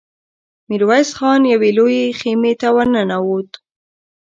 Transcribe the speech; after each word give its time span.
ميرويس 0.69 1.09
خان 1.17 1.41
يوې 1.53 1.69
لويې 1.77 2.05
خيمې 2.19 2.53
ته 2.61 2.67
ور 2.75 2.87
ننوت. 2.95 3.51